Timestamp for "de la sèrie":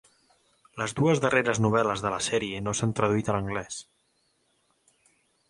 2.05-2.63